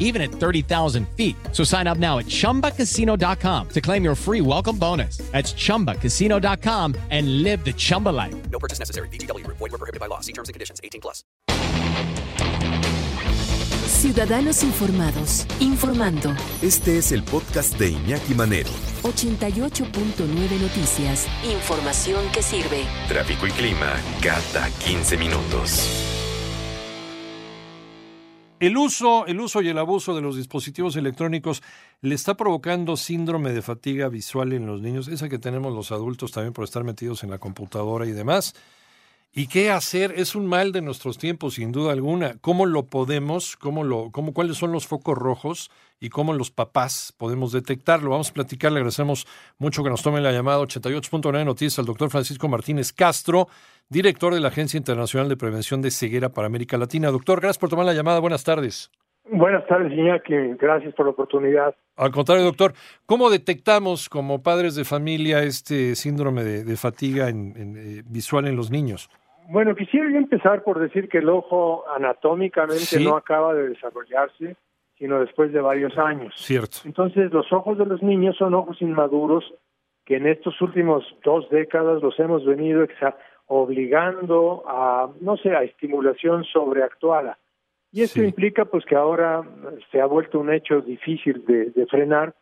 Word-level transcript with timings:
even 0.00 0.20
at 0.20 0.32
30,000 0.32 1.08
feet. 1.16 1.36
So 1.52 1.62
sign 1.62 1.86
up 1.86 1.98
now 1.98 2.18
at 2.18 2.26
chumbacasino.com 2.26 3.68
to 3.68 3.80
claim 3.80 4.02
your 4.02 4.16
free 4.16 4.40
welcome 4.40 4.76
bonus. 4.76 5.18
That's 5.30 5.52
chumbacasino.com 5.52 6.96
and 7.10 7.44
live 7.44 7.64
the 7.64 7.72
Chumba 7.72 8.08
life. 8.08 8.34
No 8.50 8.58
purchase 8.58 8.80
necessary. 8.80 9.08
BGW. 9.10 9.46
Void 9.46 9.60
were 9.60 9.78
prohibited 9.78 10.00
by 10.00 10.06
law. 10.06 10.18
See 10.20 10.32
terms 10.32 10.48
and 10.48 10.54
conditions. 10.54 10.80
18 10.82 11.00
plus. 11.00 11.22
Ciudadanos 14.00 14.62
informados, 14.62 15.46
informando. 15.60 16.34
Este 16.62 16.96
es 16.96 17.12
el 17.12 17.22
podcast 17.22 17.78
de 17.78 17.90
Iñaki 17.90 18.34
Manero. 18.34 18.70
88.9 19.02 20.58
Noticias. 20.58 21.26
Información 21.44 22.24
que 22.32 22.42
sirve. 22.42 22.86
Tráfico 23.08 23.46
y 23.46 23.50
clima 23.50 23.92
cada 24.22 24.70
15 24.70 25.18
minutos. 25.18 26.19
El 28.60 28.76
uso, 28.76 29.26
el 29.26 29.40
uso 29.40 29.62
y 29.62 29.68
el 29.68 29.78
abuso 29.78 30.14
de 30.14 30.20
los 30.20 30.36
dispositivos 30.36 30.94
electrónicos 30.94 31.62
le 32.02 32.14
está 32.14 32.36
provocando 32.36 32.98
síndrome 32.98 33.54
de 33.54 33.62
fatiga 33.62 34.10
visual 34.10 34.52
en 34.52 34.66
los 34.66 34.82
niños, 34.82 35.08
esa 35.08 35.30
que 35.30 35.38
tenemos 35.38 35.72
los 35.72 35.92
adultos 35.92 36.30
también 36.30 36.52
por 36.52 36.64
estar 36.64 36.84
metidos 36.84 37.24
en 37.24 37.30
la 37.30 37.38
computadora 37.38 38.04
y 38.04 38.12
demás. 38.12 38.54
¿Y 39.32 39.46
qué 39.46 39.70
hacer? 39.70 40.12
Es 40.16 40.34
un 40.34 40.46
mal 40.46 40.72
de 40.72 40.82
nuestros 40.82 41.16
tiempos, 41.16 41.54
sin 41.54 41.72
duda 41.72 41.92
alguna. 41.92 42.36
¿Cómo 42.40 42.66
lo 42.66 42.86
podemos? 42.86 43.56
¿Cómo 43.56 43.82
lo, 43.82 44.10
cómo, 44.10 44.34
¿Cuáles 44.34 44.58
son 44.58 44.72
los 44.72 44.88
focos 44.88 45.16
rojos? 45.16 45.70
¿Y 45.98 46.10
cómo 46.10 46.34
los 46.34 46.50
papás 46.50 47.14
podemos 47.16 47.52
detectarlo? 47.52 48.10
Vamos 48.10 48.30
a 48.30 48.34
platicar. 48.34 48.72
Le 48.72 48.80
agradecemos 48.80 49.28
mucho 49.58 49.84
que 49.84 49.90
nos 49.90 50.02
tome 50.02 50.20
la 50.20 50.32
llamada 50.32 50.58
88.9 50.58 51.44
Noticias 51.44 51.78
al 51.78 51.86
doctor 51.86 52.10
Francisco 52.10 52.48
Martínez 52.48 52.92
Castro, 52.92 53.48
director 53.90 54.32
de 54.32 54.40
la 54.40 54.48
Agencia 54.48 54.78
Internacional 54.78 55.28
de 55.28 55.36
Prevención 55.36 55.82
de 55.82 55.90
Ceguera 55.90 56.30
para 56.30 56.46
América 56.46 56.78
Latina. 56.78 57.10
Doctor, 57.10 57.40
gracias 57.40 57.58
por 57.58 57.68
tomar 57.68 57.84
la 57.86 57.92
llamada. 57.92 58.20
Buenas 58.20 58.44
tardes. 58.44 58.90
Buenas 59.32 59.66
tardes, 59.66 59.92
Iñaki. 59.92 60.34
Gracias 60.58 60.94
por 60.94 61.06
la 61.06 61.12
oportunidad. 61.12 61.74
Al 61.96 62.10
contrario, 62.10 62.44
doctor, 62.44 62.72
¿cómo 63.06 63.30
detectamos 63.30 64.08
como 64.08 64.42
padres 64.42 64.74
de 64.74 64.84
familia 64.84 65.42
este 65.42 65.94
síndrome 65.94 66.42
de, 66.42 66.64
de 66.64 66.76
fatiga 66.76 67.28
en, 67.28 67.52
en, 67.56 67.76
eh, 67.76 68.02
visual 68.06 68.46
en 68.46 68.56
los 68.56 68.70
niños? 68.70 69.10
Bueno, 69.48 69.74
quisiera 69.74 70.08
yo 70.10 70.16
empezar 70.16 70.62
por 70.62 70.78
decir 70.78 71.08
que 71.08 71.18
el 71.18 71.28
ojo 71.28 71.84
anatómicamente 71.96 72.84
Sí. 72.84 73.04
no 73.04 73.16
acaba 73.16 73.52
de 73.54 73.68
desarrollarse, 73.70 74.56
sino 74.98 75.20
después 75.20 75.52
de 75.52 75.60
varios 75.60 75.96
años. 75.98 76.32
Cierto. 76.36 76.78
Entonces, 76.84 77.32
los 77.32 77.52
ojos 77.52 77.76
de 77.78 77.86
los 77.86 78.02
niños 78.02 78.36
son 78.36 78.54
ojos 78.54 78.80
inmaduros 78.80 79.44
que 80.06 80.16
en 80.16 80.26
estos 80.26 80.60
últimos 80.60 81.04
dos 81.24 81.48
décadas 81.50 82.02
los 82.02 82.18
hemos 82.18 82.44
venido 82.44 82.82
exa- 82.84 83.14
obligando 83.52 84.62
a, 84.66 85.10
no 85.20 85.36
sé, 85.36 85.50
a 85.56 85.64
estimulación 85.64 86.44
sobreactuada. 86.44 87.36
Y 87.92 88.02
esto 88.02 88.20
Sí. 88.20 88.26
implica 88.26 88.64
pues 88.64 88.84
que 88.84 88.94
ahora 88.94 89.42
se 89.90 90.00
ha 90.00 90.06
vuelto 90.06 90.38
un 90.38 90.52
hecho 90.52 90.80
difícil 90.80 91.44
de, 91.46 91.70
de 91.70 91.86
frenar, 91.86 92.32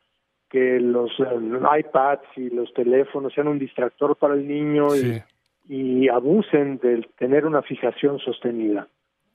que 0.51 0.79
los 0.81 1.11
eh, 1.21 1.81
iPads 1.81 2.27
y 2.37 2.51
los 2.51 2.73
teléfonos 2.75 3.33
sean 3.33 3.49
un 3.49 3.59
distractor 3.59 4.17
para 4.17 4.35
el 4.35 4.47
niño 4.47 4.95
y- 4.95 4.99
Sí. 4.99 5.23
y 5.71 6.09
abusen 6.09 6.79
de 6.79 7.07
tener 7.19 7.47
una 7.47 7.63
fijación 7.63 8.19
sostenida. 8.19 8.87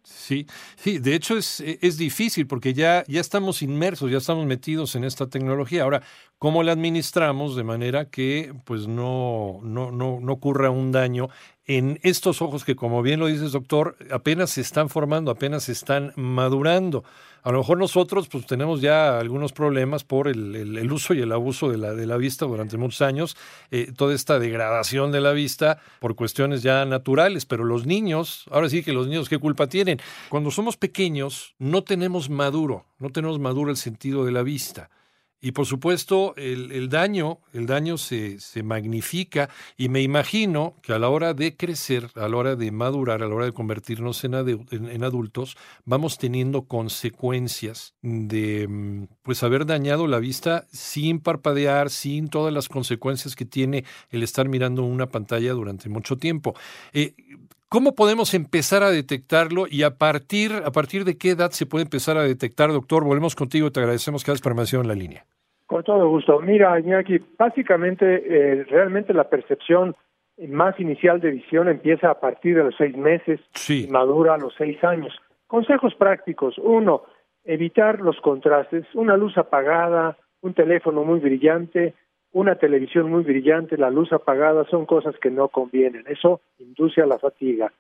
Sí, 0.06 0.48
sí, 0.76 1.00
de 1.00 1.16
hecho 1.16 1.38
es, 1.38 1.62
es 1.62 1.98
difícil 1.98 2.46
porque 2.46 2.73
ya, 2.73 3.06
ya 3.08 3.22
estamos 3.22 3.62
inmersos, 3.62 4.12
ya 4.12 4.18
estamos 4.18 4.46
metidos 4.46 4.96
en 4.96 5.06
esta 5.06 5.28
tecnología. 5.28 5.84
Ahora, 5.84 6.04
¿cómo 6.40 6.62
la 6.62 6.73
administramos 6.73 7.56
de 7.56 7.64
manera 7.64 8.09
que 8.09 8.53
pues 8.66 8.86
no, 8.88 9.59
no, 9.63 9.92
no, 9.92 10.19
no 10.19 10.34
ocurra 10.34 10.69
un 10.69 10.92
daño 10.92 11.30
en 11.66 12.00
estos 12.03 12.42
ojos 12.42 12.66
que, 12.66 12.75
como 12.75 13.02
bien 13.02 13.22
lo 13.22 13.28
dices, 13.28 13.53
doctor, 13.53 13.96
apenas 14.12 14.50
se 14.52 14.62
están 14.62 14.90
formando, 14.90 15.31
apenas 15.31 15.63
se 15.63 15.72
están 15.72 16.12
madurando? 16.18 17.06
A 17.44 17.52
lo 17.52 17.58
mejor 17.59 17.78
nosotros 17.78 18.30
pues 18.30 18.46
tenemos 18.46 18.80
ya 18.80 19.20
algunos 19.20 19.52
problemas 19.52 20.06
por 20.06 20.30
el, 20.30 20.56
el- 20.56 20.92
uso 20.94 21.14
y 21.14 21.20
el 21.22 21.31
abuso 21.34 21.70
de 21.70 21.78
la, 21.78 21.94
de 21.94 22.08
la 22.08 22.16
vista 22.16 22.46
durante 22.46 22.78
muchos 22.78 23.02
años, 23.02 23.36
eh, 23.70 23.92
toda 23.96 24.14
esta 24.16 24.40
degradación 24.40 25.12
de 25.12 25.20
la 25.20 25.34
vista 25.34 25.80
por 26.00 26.16
cuestiones 26.16 26.64
ya 26.64 26.86
naturales, 26.86 27.46
pero 27.46 27.66
los 27.66 27.86
niños, 27.86 28.46
ahora 28.50 28.70
sí 28.70 28.81
que 28.81 28.94
los 28.94 29.08
niños, 29.08 29.28
¿qué 29.28 29.40
culpa 29.40 29.68
tienen? 29.68 30.00
Cuando 30.30 30.52
somos 30.52 30.78
pequeños 30.78 31.54
no 31.59 31.84
tenemos 31.84 32.30
maduro, 32.30 32.86
no 33.00 33.09
tenemos 33.09 33.40
maduro 33.40 33.72
el 33.72 33.78
sentido 33.78 34.24
de 34.24 34.31
la 34.31 34.44
vista. 34.44 34.90
Y 35.46 35.52
por 35.52 35.66
supuesto, 35.66 36.34
el, 36.38 36.72
el 36.72 36.88
daño, 36.88 37.40
el 37.52 37.66
daño 37.66 37.98
se, 37.98 38.40
se 38.40 38.64
magnifica 38.64 39.50
y 39.76 39.90
me 39.90 40.02
imagino 40.02 40.76
que 40.81 40.94
a 40.94 41.00
la 41.00 41.09
hora 41.09 41.34
de 41.34 41.58
crecer, 41.58 42.09
a 42.16 42.30
la 42.30 42.38
hora 42.38 42.56
de 42.56 42.72
madurar, 42.72 43.22
a 43.22 43.28
la 43.28 43.36
hora 43.36 43.46
de 43.48 43.52
convertirnos 43.52 44.24
en, 44.24 44.36
en 44.72 45.04
adultos, 45.04 45.58
vamos 45.84 46.18
teniendo 46.18 46.62
consecuencias 46.62 47.94
de 48.02 48.70
mm, 48.70 49.08
pues 49.22 49.44
haber 49.44 49.66
dañado 49.66 50.08
la 50.08 50.20
vista 50.20 50.66
sin 50.72 51.20
parpadear, 51.20 51.90
sin 51.90 52.30
todas 52.30 52.54
las 52.54 52.70
consecuencias 52.70 53.36
que 53.36 53.44
tiene 53.44 53.84
el 54.12 54.24
estar 54.24 54.48
mirando 54.48 54.84
una 54.84 55.08
pantalla 55.08 55.52
durante 55.52 55.90
mucho 55.90 56.16
tiempo. 56.16 56.56
Eh, 56.94 57.16
¿Cómo 57.73 57.95
podemos 57.95 58.35
empezar 58.35 58.84
a 58.84 58.91
detectarlo 58.91 59.66
y 59.67 59.81
a 59.81 59.97
partir, 59.97 60.51
a 60.63 60.69
partir 60.69 61.06
de 61.06 61.17
qué 61.17 61.31
edad 61.31 61.50
se 61.50 61.66
puede 61.66 61.85
empezar 61.85 62.17
a 62.17 62.22
detectar, 62.22 62.72
doctor? 62.72 63.03
Volvemos 63.03 63.35
contigo, 63.35 63.72
te 63.72 63.79
agradecemos 63.79 64.23
que 64.23 64.29
has 64.29 64.41
permanecido 64.41 64.84
en 64.84 64.89
la 64.89 64.94
línea. 64.94 65.25
Con 65.66 65.83
todo 65.83 66.07
gusto. 66.07 66.39
Mira, 66.39 66.79
Iñaki, 66.79 67.17
básicamente, 67.35 68.06
eh, 68.06 68.63
realmente 68.66 69.12
la 69.12 69.28
percepción 69.28 69.95
más 70.50 70.79
inicial 70.79 71.19
de 71.19 71.31
visión 71.31 71.67
empieza 71.67 72.12
a 72.12 72.19
partir 72.19 72.57
de 72.57 72.66
los 72.66 72.75
seis 72.78 72.95
meses 72.95 73.39
Sí. 73.56 73.85
y 73.85 73.91
madura 73.91 74.35
a 74.35 74.38
los 74.38 74.53
seis 74.56 74.78
años. 74.83 75.12
Consejos 75.47 75.95
prácticos. 75.95 76.59
Uno, 76.59 77.01
evitar 77.44 78.01
los 78.01 78.17
contrastes. 78.22 78.85
Una 78.94 79.17
luz 79.17 79.35
apagada, 79.35 80.16
un 80.41 80.53
teléfono 80.53 81.03
muy 81.03 81.19
brillante, 81.19 81.95
una 82.33 82.55
televisión 82.55 83.09
muy 83.11 83.23
brillante, 83.23 83.77
la 83.77 83.91
luz 83.91 84.11
apagada 84.11 84.66
son 84.66 84.85
cosas 84.85 85.16
que 85.21 85.29
no 85.29 85.47
convienen. 85.49 86.03
Eso 86.07 86.41
induce 86.57 87.01
a 87.01 87.05
la 87.05 87.19
fatiga. 87.19 87.71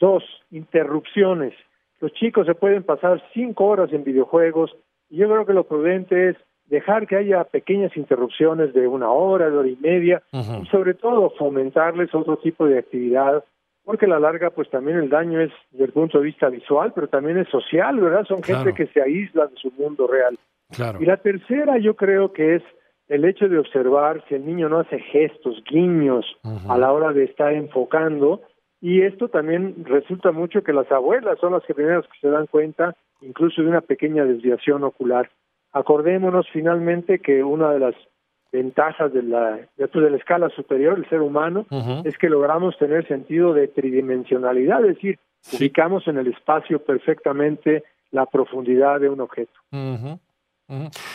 Dos, 0.00 0.24
interrupciones. 0.50 1.52
Los 2.00 2.12
chicos 2.14 2.46
se 2.46 2.54
pueden 2.54 2.82
pasar 2.82 3.22
cinco 3.34 3.66
horas 3.66 3.92
en 3.92 4.04
videojuegos 4.04 4.74
y 5.10 5.18
yo 5.18 5.28
creo 5.28 5.44
que 5.44 5.52
lo 5.52 5.64
prudente 5.64 6.30
es 6.30 6.36
dejar 6.66 7.06
que 7.06 7.16
haya 7.16 7.44
pequeñas 7.44 7.96
interrupciones 7.96 8.72
de 8.72 8.86
una 8.88 9.10
hora, 9.10 9.50
de 9.50 9.56
hora 9.56 9.68
y 9.68 9.76
media 9.76 10.22
y 10.32 10.66
sobre 10.66 10.94
todo 10.94 11.30
fomentarles 11.38 12.14
otro 12.14 12.36
tipo 12.38 12.66
de 12.66 12.78
actividad 12.78 13.44
porque 13.84 14.04
a 14.04 14.08
la 14.08 14.20
larga 14.20 14.50
pues 14.50 14.68
también 14.70 14.98
el 14.98 15.08
daño 15.08 15.40
es 15.40 15.50
desde 15.70 15.86
el 15.86 15.92
punto 15.92 16.18
de 16.18 16.24
vista 16.24 16.48
visual 16.48 16.92
pero 16.94 17.08
también 17.08 17.38
es 17.38 17.48
social, 17.48 17.98
¿verdad? 17.98 18.24
Son 18.26 18.42
gente 18.42 18.74
que 18.74 18.86
se 18.86 19.02
aísla 19.02 19.46
de 19.46 19.56
su 19.56 19.70
mundo 19.72 20.06
real. 20.06 20.38
Claro. 20.70 21.02
Y 21.02 21.06
la 21.06 21.16
tercera 21.16 21.78
yo 21.78 21.96
creo 21.96 22.32
que 22.32 22.56
es 22.56 22.62
el 23.08 23.24
hecho 23.24 23.48
de 23.48 23.58
observar 23.58 24.22
si 24.28 24.34
el 24.34 24.44
niño 24.46 24.68
no 24.68 24.80
hace 24.80 24.98
gestos, 24.98 25.62
guiños 25.70 26.26
a 26.68 26.78
la 26.78 26.92
hora 26.92 27.12
de 27.12 27.24
estar 27.24 27.52
enfocando 27.52 28.42
y 28.80 29.02
esto 29.02 29.28
también 29.28 29.84
resulta 29.84 30.30
mucho 30.30 30.62
que 30.62 30.72
las 30.72 30.90
abuelas 30.92 31.38
son 31.40 31.52
las 31.52 31.64
que 31.64 31.74
primeras 31.74 32.04
que 32.06 32.18
se 32.20 32.28
dan 32.28 32.46
cuenta 32.46 32.94
incluso 33.20 33.62
de 33.62 33.68
una 33.68 33.80
pequeña 33.80 34.24
desviación 34.24 34.84
ocular. 34.84 35.28
Acordémonos 35.72 36.46
finalmente 36.52 37.18
que 37.18 37.42
una 37.42 37.72
de 37.72 37.80
las 37.80 37.94
ventajas 38.52 39.12
de 39.12 39.22
la, 39.22 39.58
de, 39.76 39.88
pues, 39.88 40.10
la 40.10 40.16
escala 40.16 40.48
superior 40.50 40.94
del 40.94 41.08
ser 41.08 41.20
humano 41.20 41.66
es 42.04 42.16
que 42.16 42.30
logramos 42.30 42.78
tener 42.78 43.06
sentido 43.06 43.52
de 43.52 43.68
tridimensionalidad, 43.68 44.84
es 44.84 44.94
decir, 44.94 45.18
Sí. 45.40 45.56
ubicamos 45.56 46.06
en 46.08 46.18
el 46.18 46.26
espacio 46.26 46.80
perfectamente 46.80 47.84
la 48.10 48.26
profundidad 48.26 49.00
de 49.00 49.08
un 49.08 49.20
objeto. 49.20 49.52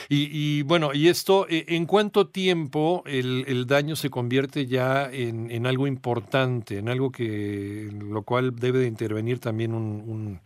Y, 0.10 0.30
y, 0.32 0.64
bueno, 0.64 0.92
y 0.94 1.10
esto, 1.10 1.46
eh, 1.48 1.66
¿en 1.68 1.86
cuánto 1.86 2.28
tiempo 2.28 3.04
el, 3.06 3.46
el 3.48 3.68
daño 3.68 3.96
se 3.96 4.10
convierte 4.10 4.66
ya 4.66 5.12
en, 5.12 5.52
en 5.52 5.68
algo 5.68 5.86
importante, 5.86 6.80
en 6.80 6.90
algo 6.90 7.12
que, 7.12 7.88
lo 7.92 8.24
cual 8.24 8.56
debe 8.56 8.80
de 8.80 8.88
intervenir 8.88 9.40
también 9.40 9.76
un, 9.76 10.04
un, 10.08 10.40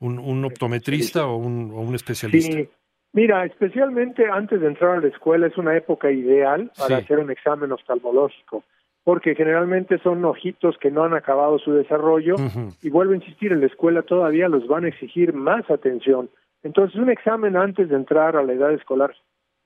un, 0.00 0.18
un 0.18 0.44
optometrista 0.44 1.26
o 1.26 1.36
un, 1.36 1.70
o 1.72 1.80
un 1.80 1.94
especialista? 1.94 2.56
Sí, 2.56 2.68
mira, 3.12 3.44
especialmente 3.44 4.26
antes 4.28 4.60
de 4.60 4.66
entrar 4.66 4.96
a 4.98 5.00
la 5.00 5.08
escuela 5.08 5.46
es 5.46 5.56
una 5.56 5.76
época 5.76 6.10
ideal 6.10 6.72
para 6.76 6.98
Sí. 6.98 7.04
hacer 7.04 7.18
un 7.20 7.30
examen 7.30 7.70
oftalmológico, 7.70 8.64
porque 9.04 9.36
generalmente 9.36 9.98
son 10.02 10.24
ojitos 10.24 10.76
que 10.78 10.90
no 10.90 11.04
han 11.04 11.14
acabado 11.14 11.60
su 11.60 11.72
desarrollo 11.72 12.34
y 12.82 12.90
vuelvo 12.90 13.12
a 13.12 13.16
insistir, 13.16 13.52
en 13.52 13.60
la 13.60 13.66
escuela 13.66 14.02
todavía 14.02 14.48
los 14.48 14.66
van 14.66 14.86
a 14.86 14.88
exigir 14.88 15.32
más 15.34 15.70
atención. 15.70 16.28
Entonces, 16.62 16.98
un 17.00 17.10
examen 17.10 17.56
antes 17.56 17.88
de 17.88 17.96
entrar 17.96 18.36
a 18.36 18.42
la 18.42 18.52
edad 18.52 18.72
escolar. 18.72 19.14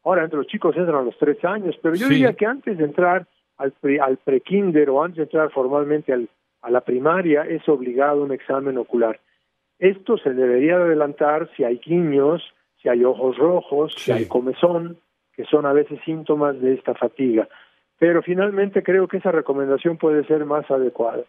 Ahora, 0.05 0.23
entre 0.25 0.39
los 0.39 0.47
chicos 0.47 0.77
entran 0.77 0.97
a 0.99 1.03
los 1.03 1.17
tres 1.19 1.43
años, 1.45 1.77
pero 1.83 1.95
yo 1.95 2.07
Sí. 2.07 2.15
diría 2.15 2.35
que 2.35 2.47
antes 2.47 2.77
de 2.79 2.85
entrar 2.85 3.27
al, 3.57 3.73
pre, 3.73 4.01
al 4.01 4.17
prekinder 4.19 4.91
o 4.91 5.03
antes 5.03 5.17
de 5.17 5.23
entrar 5.25 5.51
formalmente 5.51 6.13
al, 6.13 6.29
a 6.63 6.71
la 6.71 6.81
primaria 6.83 7.43
es 7.43 7.67
obligado 7.69 8.23
un 8.23 8.33
examen 8.33 8.77
ocular. 8.79 9.19
Esto 9.79 10.17
se 10.19 10.33
debería 10.35 10.77
adelantar 10.77 11.51
si 11.57 11.65
hay 11.65 11.79
guiños, 11.79 12.43
si 12.81 12.89
hay 12.89 13.05
ojos 13.05 13.37
rojos, 13.39 13.95
si 13.97 14.13
hay 14.13 14.27
comezón, 14.27 14.99
que 15.35 15.45
son 15.47 15.67
a 15.67 15.73
veces 15.73 15.99
síntomas 16.05 16.61
de 16.61 16.75
esta 16.75 16.95
fatiga. 16.95 17.49
Pero 17.99 18.23
finalmente 18.23 18.83
creo 18.83 19.09
que 19.09 19.17
esa 19.17 19.33
recomendación 19.33 19.97
puede 19.97 20.25
ser 20.27 20.45
más 20.45 20.69
adecuada. 20.71 21.23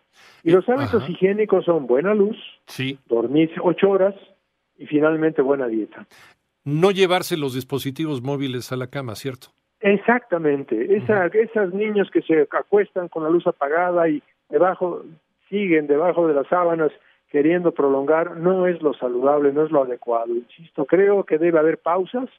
Y 0.43 0.51
los 0.51 0.67
hábitos 0.69 1.03
Ajá. 1.03 1.11
higiénicos 1.11 1.65
son 1.65 1.87
buena 1.87 2.13
luz, 2.13 2.37
Sí. 2.67 2.99
dormir 3.07 3.51
ocho 3.61 3.89
horas 3.89 4.15
y 4.77 4.85
finalmente 4.85 5.41
buena 5.41 5.67
dieta. 5.67 6.07
No 6.63 6.91
llevarse 6.91 7.37
los 7.37 7.53
dispositivos 7.53 8.21
móviles 8.21 8.71
a 8.71 8.75
la 8.75 8.87
cama, 8.87 9.15
¿cierto? 9.15 9.47
Exactamente. 9.79 10.95
Esa, 10.97 11.27
Esos 11.27 11.73
niños 11.73 12.09
que 12.11 12.21
se 12.21 12.47
acuestan 12.51 13.07
con 13.07 13.23
la 13.23 13.29
luz 13.29 13.45
apagada 13.45 14.09
y 14.09 14.23
debajo 14.49 15.03
siguen 15.49 15.87
debajo 15.87 16.27
de 16.27 16.33
las 16.33 16.47
sábanas 16.47 16.91
queriendo 17.29 17.71
prolongar, 17.71 18.37
no 18.37 18.65
es 18.65 18.81
lo 18.81 18.93
saludable, 18.93 19.51
no 19.51 19.65
es 19.65 19.71
lo 19.71 19.83
adecuado. 19.83 20.33
Insisto, 20.33 20.85
creo 20.85 21.23
que 21.25 21.37
debe 21.37 21.59
haber 21.59 21.77
pausas 21.77 22.29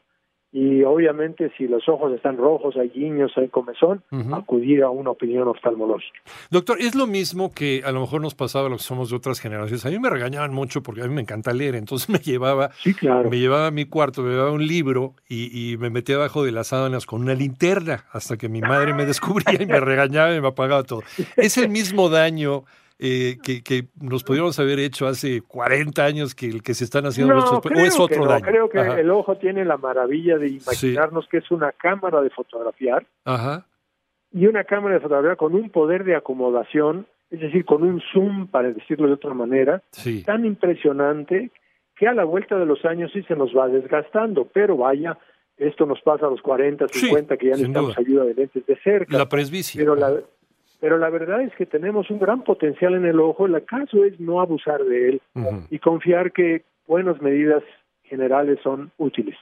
y 0.59 0.83
obviamente 0.85 1.53
si 1.59 1.69
los 1.69 1.87
ojos 1.87 2.15
están 2.15 2.39
rojos, 2.39 2.77
hay 2.79 2.89
guiños, 2.89 3.31
hay 3.37 3.49
comezón, 3.49 4.03
acudir 4.33 4.83
a 4.83 4.89
una 4.89 5.11
opinión 5.11 5.47
oftalmológica. 5.49 6.19
Doctor, 6.51 6.79
es 6.81 6.95
lo 6.95 7.07
mismo 7.07 7.53
que 7.53 7.83
a 7.85 7.93
lo 7.93 8.01
mejor 8.01 8.23
nos 8.23 8.35
pasaba 8.35 8.69
a 8.69 8.71
los 8.71 8.81
que 8.81 8.87
somos 8.89 9.11
de 9.11 9.17
otras 9.17 9.39
generaciones. 9.39 9.85
A 9.85 9.91
mí 9.91 9.99
me 9.99 10.09
regañaban 10.09 10.55
mucho 10.55 10.83
porque 10.83 11.03
a 11.03 11.09
mí 11.09 11.15
me 11.15 11.21
encanta 11.21 11.53
leer, 11.53 11.75
entonces 11.75 12.09
me 12.17 12.21
llevaba, 12.21 12.71
Sí, 12.83 12.95
claro. 12.95 13.29
me 13.29 13.39
llevaba 13.39 13.67
a 13.67 13.71
mi 13.71 13.85
cuarto, 13.85 14.23
me 14.23 14.31
llevaba 14.31 14.51
un 14.53 14.67
libro 14.67 15.13
y, 15.29 15.73
y 15.73 15.77
me 15.77 15.91
metía 15.91 16.15
debajo 16.15 16.43
de 16.43 16.53
las 16.53 16.69
sábanas 16.69 17.05
con 17.05 17.21
una 17.21 17.35
linterna 17.35 18.07
hasta 18.13 18.39
que 18.39 18.49
mi 18.49 18.63
madre 18.63 18.95
me 18.95 19.05
descubría 19.05 19.63
y 19.63 19.67
me 19.67 19.79
regañaba 19.79 20.35
y 20.35 20.41
me 20.41 20.49
apagaba 20.49 20.85
todo. 20.85 21.03
Es 21.37 21.59
el 21.59 21.69
mismo 21.69 22.09
daño 22.09 22.65
eh, 22.99 23.37
que, 23.43 23.63
que 23.63 23.89
nos 24.01 24.25
pudiéramos 24.25 24.59
haber 24.59 24.79
hecho 24.79 25.07
hace 25.07 25.43
40 25.43 26.05
años 26.05 26.35
que 26.35 26.47
el 26.47 26.63
que 26.63 26.73
se 26.75 26.85
están 26.85 27.05
haciendo 27.07 27.35
No, 27.35 27.41
nuestros 27.41 27.61
creo 27.63 27.83
o 27.83 27.87
es 27.87 27.97
que 27.97 28.03
otro 28.03 28.25
no. 28.25 28.31
daño. 28.31 28.45
Creo 28.47 28.71
que 28.71 28.79
Ajá. 28.79 29.01
el 29.01 29.11
ojo 29.11 29.37
tiene 29.37 29.65
la 29.65 29.77
maravilla 29.77 30.39
de 30.39 30.49
imaginarnos 30.49 31.27
que 31.29 31.39
es 31.39 31.51
una 31.51 31.73
cámara 31.73 32.23
de 32.23 32.31
fotografiar 32.31 33.07
Ajá. 33.25 33.67
y 34.33 34.47
una 34.47 34.65
cámara 34.65 34.95
de 34.95 35.01
fotografía 35.01 35.37
con 35.37 35.55
un 35.55 35.69
poder 35.71 36.05
de 36.05 36.17
acomodación, 36.17 37.07
es 37.31 37.41
decir, 37.41 37.65
con 37.65 37.83
un 37.83 38.01
zoom, 38.13 38.47
para 38.49 38.73
decirlo 38.73 39.09
de 39.09 39.15
otra 39.15 39.35
manera, 39.35 39.83
Sí. 39.91 40.23
tan 40.25 40.45
impresionante 40.47 41.51
que 41.97 42.07
a 42.07 42.15
la 42.15 42.25
vuelta 42.25 42.59
de 42.59 42.67
los 42.67 42.85
años 42.85 43.11
sí 43.13 43.23
se 43.25 43.35
nos 43.37 43.55
va 43.57 43.69
desgastando, 43.69 44.47
pero 44.53 44.77
vaya, 44.77 45.19
esto 45.57 45.87
nos 45.87 46.01
pasa 46.03 46.27
a 46.27 46.31
los 46.31 46.43
40, 46.43 46.87
Sí, 46.89 47.01
50, 47.07 47.37
que 47.39 47.47
ya 47.47 47.53
necesitamos 47.53 47.95
duda. 47.97 48.05
ayuda 48.07 48.25
de 48.27 48.35
lentes 48.35 48.67
de 48.67 48.77
cerca. 48.77 49.17
La 49.17 49.29
presbicia. 49.29 49.79
pero 49.81 49.95
la 49.97 50.21
pero 50.81 50.99
la 50.99 51.11
verdad 51.11 51.43
es 51.43 51.55
que 51.57 51.67
tenemos 51.67 52.11
un 52.11 52.19
gran 52.19 52.43
potencial 52.43 52.95
en 52.95 53.07
el 53.07 53.21
ojo, 53.21 53.47
el 53.47 53.65
caso 53.65 54.05
es 54.05 54.19
no 54.21 54.41
abusar 54.41 54.83
de 54.85 55.09
él 55.11 55.21
y 55.71 55.79
confiar 55.79 56.33
que 56.33 56.65
buenas 56.87 57.21
medidas 57.21 57.63
generales 58.05 58.59
son 58.63 58.93
útiles. 58.99 59.35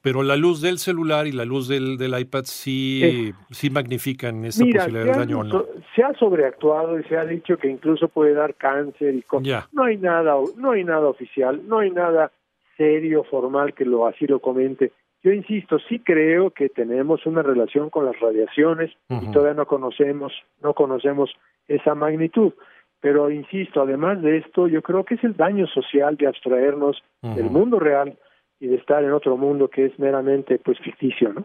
Pero 0.00 0.22
la 0.22 0.36
luz 0.36 0.60
del 0.60 0.78
celular 0.78 1.26
y 1.26 1.32
la 1.32 1.44
luz 1.44 1.66
del, 1.66 1.96
del 1.98 2.16
iPad 2.18 2.44
sí, 2.44 3.32
sí 3.50 3.68
magnifican 3.68 4.44
esa 4.44 4.64
Mira, 4.64 4.84
posibilidad 4.84 5.12
de 5.12 5.18
daño 5.20 5.38
o 5.40 5.44
no. 5.44 5.64
se 5.96 6.04
ha 6.04 6.12
sobreactuado 6.14 7.00
y 7.00 7.04
se 7.04 7.16
ha 7.16 7.24
dicho 7.24 7.56
que 7.56 7.68
incluso 7.68 8.06
puede 8.08 8.34
dar 8.34 8.54
cáncer 8.54 9.14
y 9.14 9.22
cosas. 9.22 9.68
No 9.72 9.84
hay 9.84 9.96
nada, 9.96 10.36
no 10.56 10.70
hay 10.70 10.84
nada 10.84 11.08
oficial, 11.08 11.62
no 11.66 11.80
hay 11.80 11.90
nada 11.90 12.30
serio, 12.76 13.24
formal 13.24 13.74
que 13.74 13.84
lo 13.84 14.06
así 14.06 14.26
lo 14.26 14.38
comente. 14.40 14.92
Yo 15.22 15.32
insisto, 15.32 15.78
sí 15.88 16.00
creo 16.00 16.50
que 16.50 16.68
tenemos 16.68 17.26
una 17.26 17.42
relación 17.42 17.90
con 17.90 18.06
las 18.06 18.18
radiaciones 18.18 18.90
y 19.08 19.30
todavía 19.30 19.54
no 19.54 19.66
conocemos, 19.66 20.32
no 20.62 20.74
conocemos 20.74 21.30
esa 21.68 21.94
magnitud. 21.94 22.52
Pero 23.00 23.30
insisto, 23.30 23.82
además 23.82 24.20
de 24.22 24.38
esto, 24.38 24.66
yo 24.66 24.82
creo 24.82 25.04
que 25.04 25.14
es 25.14 25.24
el 25.24 25.36
daño 25.36 25.66
social 25.66 26.16
de 26.16 26.26
abstraernos 26.26 27.02
del 27.20 27.50
mundo 27.50 27.78
real 27.78 28.16
y 28.62 28.68
de 28.68 28.76
estar 28.76 29.02
en 29.02 29.10
otro 29.10 29.36
mundo 29.36 29.66
que 29.66 29.86
es 29.86 29.98
meramente 29.98 30.56
pues 30.60 30.78
ficticio, 30.78 31.32
¿no? 31.32 31.44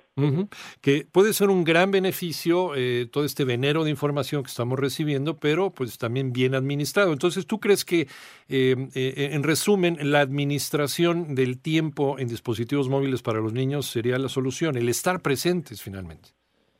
Que 0.82 1.04
puede 1.12 1.34
ser 1.34 1.50
un 1.50 1.64
gran 1.64 1.90
beneficio 1.90 2.76
eh, 2.76 3.08
todo 3.12 3.26
este 3.26 3.44
venero 3.44 3.84
de 3.84 3.90
información 3.90 4.44
que 4.44 4.50
estamos 4.50 4.78
recibiendo, 4.78 5.38
pero 5.38 5.72
pues 5.72 5.98
también 5.98 6.32
bien 6.32 6.54
administrado. 6.54 7.12
Entonces, 7.12 7.48
¿tú 7.48 7.60
crees 7.60 7.86
que, 7.86 8.02
eh, 8.02 8.76
eh, 8.94 9.30
en 9.34 9.42
resumen, 9.42 9.98
la 10.12 10.20
administración 10.20 11.34
del 11.34 11.60
tiempo 11.60 12.20
en 12.20 12.28
dispositivos 12.28 12.88
móviles 12.88 13.24
para 13.24 13.40
los 13.40 13.52
niños 13.52 13.88
sería 13.88 14.20
la 14.20 14.30
solución, 14.30 14.78
el 14.78 14.88
estar 14.88 15.22
presentes 15.22 15.82
finalmente? 15.82 16.30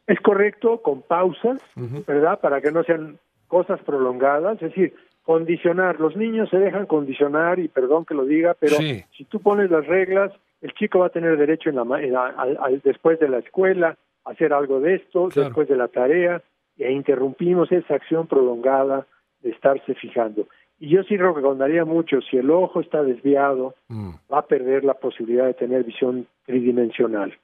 Es 0.06 0.20
correcto, 0.20 0.84
con 0.84 1.02
pausas. 1.02 1.60
¿verdad? 2.06 2.40
Para 2.42 2.62
que 2.62 2.72
no 2.72 2.84
sean 2.84 3.18
cosas 3.48 3.80
prolongadas, 3.82 4.62
es 4.62 4.70
decir, 4.70 4.94
condicionar. 5.28 6.00
Los 6.00 6.16
niños 6.16 6.50
se 6.50 6.58
dejan 6.58 6.86
condicionar 6.86 7.60
y 7.60 7.68
perdón 7.68 8.06
que 8.06 8.14
lo 8.16 8.24
diga, 8.26 8.56
pero 8.58 8.78
Sí. 8.78 9.04
si 9.16 9.26
tú 9.26 9.42
pones 9.42 9.70
las 9.70 9.86
reglas, 9.86 10.32
el 10.62 10.74
chico 10.74 11.00
va 11.00 11.08
a 11.08 11.10
tener 11.10 11.38
derecho 11.38 11.70
en 11.70 11.76
la, 11.76 11.84
en 12.02 12.14
la- 12.14 12.28
al- 12.30 12.58
al- 12.62 12.82
después 12.82 13.20
de 13.20 13.28
la 13.28 13.40
escuela 13.40 13.98
a 14.26 14.32
hacer 14.32 14.54
algo 14.54 14.80
de 14.80 14.96
esto, 14.96 15.28
Claro. 15.28 15.50
después 15.50 15.68
de 15.68 15.76
la 15.76 15.90
tarea, 15.90 16.42
e 16.78 16.92
interrumpimos 16.94 17.70
esa 17.74 17.96
acción 17.96 18.26
prolongada 18.28 19.06
de 19.42 19.50
estarse 19.50 19.94
fijando. 19.96 20.48
Y 20.80 20.90
yo 20.90 21.04
sí 21.04 21.18
recomendaría 21.18 21.84
mucho, 21.84 22.22
si 22.22 22.38
el 22.38 22.50
ojo 22.50 22.80
está 22.80 23.04
desviado, 23.04 23.76
Mm. 23.90 24.12
va 24.32 24.40
a 24.40 24.46
perder 24.48 24.86
la 24.86 24.94
posibilidad 24.94 25.46
de 25.46 25.56
tener 25.56 25.84
visión 25.84 26.26
tridimensional, 26.46 27.38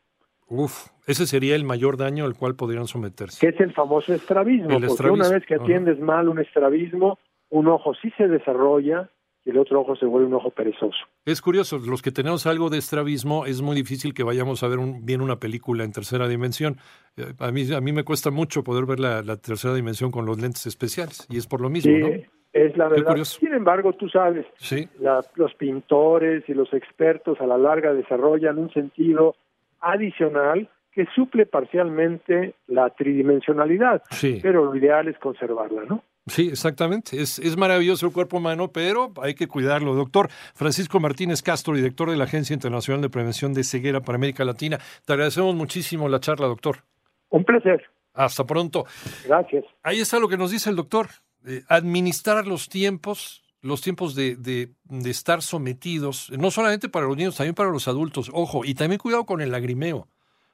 Uf, 0.49 0.87
ese 1.07 1.25
sería 1.25 1.55
el 1.55 1.63
mayor 1.63 1.97
daño 1.97 2.25
al 2.25 2.35
cual 2.35 2.55
podrían 2.55 2.85
someterse. 2.87 3.39
que 3.45 3.53
es 3.55 3.59
el 3.59 3.73
famoso 3.73 4.13
estrabismo, 4.13 4.67
El 4.69 4.73
porque 4.75 4.85
estrabismo, 4.87 5.25
una 5.25 5.33
vez 5.35 5.45
que 5.47 5.55
atiendes 5.55 5.99
mal 5.99 6.29
un 6.29 6.39
estrabismo, 6.39 7.17
un 7.53 7.67
ojo 7.67 7.93
sí 8.01 8.11
se 8.17 8.27
desarrolla 8.27 9.09
y 9.45 9.49
el 9.51 9.57
otro 9.57 9.81
ojo 9.81 9.95
se 9.95 10.05
vuelve 10.05 10.27
un 10.27 10.33
ojo 10.35 10.49
perezoso. 10.51 10.97
Es 11.25 11.41
curioso, 11.41 11.77
los 11.77 12.01
que 12.01 12.11
tenemos 12.11 12.45
algo 12.47 12.69
de 12.69 12.77
estrabismo 12.77 13.45
es 13.45 13.61
muy 13.61 13.75
difícil 13.75 14.13
que 14.13 14.23
vayamos 14.23 14.63
a 14.63 14.67
ver 14.69 14.79
un- 14.79 15.05
bien 15.05 15.21
una 15.21 15.35
película 15.37 15.83
en 15.83 15.91
tercera 15.91 16.27
dimensión. 16.27 16.77
Eh, 17.17 17.33
A 17.39 17.51
mí, 17.51 17.61
a 17.73 17.81
mí 17.81 17.91
me 17.91 18.03
cuesta 18.03 18.31
mucho 18.31 18.63
poder 18.63 18.85
ver 18.85 18.99
la, 18.99 19.21
la 19.21 19.35
tercera 19.37 19.73
dimensión 19.75 20.11
con 20.11 20.25
los 20.25 20.39
lentes 20.41 20.65
especiales 20.65 21.27
y 21.29 21.37
es 21.37 21.45
por 21.45 21.59
lo 21.61 21.69
mismo, 21.69 21.91
Sí, 21.93 21.99
¿no? 21.99 22.07
es 22.53 22.77
la 22.77 22.87
verdad. 22.87 23.15
Sin 23.23 23.53
embargo, 23.53 23.93
tú 23.93 24.07
sabes, 24.09 24.45
Sí, 24.57 24.87
la- 24.99 25.21
los 25.35 25.53
pintores 25.55 26.43
y 26.47 26.53
los 26.53 26.73
expertos 26.73 27.39
a 27.41 27.45
la 27.45 27.57
larga 27.57 27.93
desarrollan 27.93 28.57
un 28.57 28.71
sentido 28.71 29.35
adicional 29.81 30.69
que 30.93 31.05
suple 31.15 31.45
parcialmente 31.45 32.53
la 32.67 32.89
tridimensionalidad, 32.91 34.03
sí, 34.11 34.39
pero 34.41 34.65
lo 34.65 34.75
ideal 34.75 35.07
es 35.07 35.17
conservarla, 35.19 35.83
¿no? 35.85 36.03
Sí, 36.27 36.49
exactamente. 36.49 37.21
Es, 37.21 37.39
es 37.39 37.57
maravilloso 37.57 38.05
el 38.05 38.13
cuerpo 38.13 38.37
humano, 38.37 38.71
pero 38.71 39.13
hay 39.21 39.33
que 39.35 39.47
cuidarlo. 39.47 39.93
Doctor 39.95 40.29
Francisco 40.53 40.99
Martínez 40.99 41.41
Castro, 41.41 41.75
director 41.75 42.09
de 42.09 42.17
la 42.17 42.23
Agencia 42.25 42.53
Internacional 42.53 43.01
de 43.01 43.09
Prevención 43.09 43.53
de 43.53 43.63
Ceguera 43.63 44.01
para 44.01 44.15
América 44.17 44.45
Latina. 44.45 44.79
Te 45.05 45.13
agradecemos 45.13 45.55
muchísimo 45.55 46.07
la 46.09 46.19
charla, 46.19 46.47
doctor. 46.47 46.83
Un 47.29 47.43
placer. 47.43 47.83
Hasta 48.13 48.45
pronto. 48.45 48.85
Gracias. 49.25 49.65
Ahí 49.81 49.99
está 49.99 50.19
lo 50.19 50.27
que 50.29 50.37
nos 50.37 50.51
dice 50.51 50.69
el 50.69 50.75
doctor. 50.75 51.09
eh, 51.45 51.63
administrar 51.67 52.47
los 52.47 52.69
tiempos, 52.69 53.43
los 53.61 53.81
tiempos 53.81 54.15
de, 54.15 54.35
de- 54.37 54.69
de 54.85 55.09
estar 55.09 55.41
sometidos, 55.41 56.29
no 56.31 56.51
solamente 56.51 56.87
para 56.89 57.05
los 57.05 57.17
niños, 57.17 57.35
también 57.35 57.55
para 57.55 57.69
los 57.69 57.87
adultos. 57.89 58.29
Ojo, 58.33 58.63
y 58.63 58.75
también 58.75 58.99
cuidado 58.99 59.25
con 59.25 59.41
el 59.41 59.51
lagrimeo, 59.51 60.07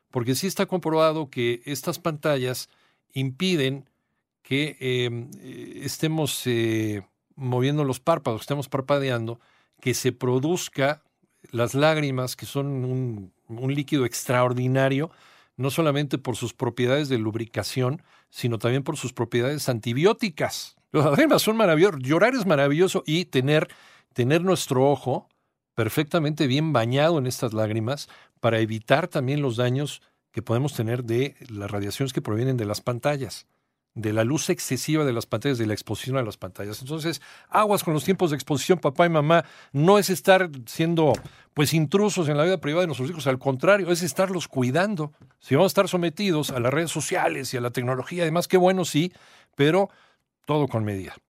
porque 0.10 0.34
sí 0.34 0.48
está 0.48 0.66
comprobado 0.66 1.30
que 1.30 1.62
estas 1.66 2.00
pantallas 2.00 2.70
impiden 3.14 3.88
que 4.42 4.78
eh, 4.80 5.28
eh, 5.42 5.82
estemos 5.84 6.46
eh, 6.46 7.02
moviendo 7.36 7.84
los 7.84 8.00
párpados, 8.00 8.42
estemos 8.42 8.70
parpadeando, 8.70 9.40
que 9.80 9.94
se 9.94 10.12
produzca 10.12 11.04
las 11.52 11.74
lágrimas, 11.74 12.36
que 12.36 12.46
son 12.46 12.84
un, 12.86 13.34
líquido 13.74 14.06
extraordinario, 14.06 15.10
no 15.56 15.72
solamente 15.72 16.18
por 16.18 16.36
sus 16.36 16.54
propiedades 16.54 17.10
de 17.10 17.18
lubricación, 17.18 18.02
sino 18.30 18.60
también 18.60 18.84
por 18.84 18.98
sus 18.98 19.14
propiedades 19.14 19.70
antibióticas. 19.70 20.76
Las 20.92 21.06
lágrimas 21.06 21.42
son 21.42 21.58
maravillosas, 21.58 22.00
llorar 22.02 22.36
es 22.36 22.46
maravilloso 22.46 23.04
y 23.06 23.26
tener, 23.26 23.68
tener 24.14 24.42
nuestro 24.44 24.90
ojo 24.90 25.30
perfectamente 25.76 26.48
bien 26.48 26.74
bañado 26.74 27.18
en 27.18 27.28
estas 27.28 27.54
lágrimas 27.54 28.10
para 28.40 28.60
evitar 28.60 29.08
también 29.08 29.42
los 29.42 29.56
daños 29.56 30.02
que 30.32 30.42
podemos 30.42 30.74
tener 30.74 31.04
de 31.04 31.36
las 31.50 31.72
radiaciones 31.72 32.14
que 32.14 32.22
provienen 32.22 32.58
de 32.58 32.66
las 32.66 32.82
pantallas, 32.82 33.48
de 33.96 34.14
la 34.14 34.24
luz 34.24 34.50
excesiva 34.50 35.04
de 35.04 35.14
las 35.14 35.26
pantallas, 35.26 35.58
de 35.58 35.68
la 35.68 35.74
exposición 35.74 36.18
a 36.18 36.24
las 36.24 36.38
pantallas. 36.38 36.82
Entonces, 36.82 37.22
aguas 37.50 37.84
con 37.84 37.94
los 37.94 38.04
tiempos 38.04 38.32
de 38.32 38.36
exposición, 38.36 38.80
papá 38.80 39.06
y 39.06 39.10
mamá, 39.10 39.46
no 39.74 39.98
es 40.00 40.10
estar 40.10 40.50
siendo 40.66 41.14
pues 41.54 41.74
intrusos 41.74 42.30
en 42.30 42.38
la 42.38 42.44
vida 42.44 42.62
privada 42.62 42.82
de 42.82 42.88
nuestros 42.88 43.10
hijos, 43.10 43.28
al 43.28 43.40
contrario, 43.40 43.92
es 43.92 44.02
estarlos 44.02 44.48
cuidando. 44.48 45.12
Si 45.40 45.56
vamos 45.56 45.72
a 45.72 45.74
estar 45.74 45.88
sometidos 45.90 46.52
a 46.52 46.60
las 46.60 46.74
redes 46.74 46.92
sociales 46.92 47.54
y 47.54 47.58
a 47.58 47.62
la 47.62 47.72
tecnología, 47.72 48.24
además, 48.24 48.48
qué 48.48 48.58
bueno 48.58 48.86
sí, 48.86 49.12
pero 49.56 49.90
todo 50.46 50.68
con 50.68 50.86
medida. 50.86 51.16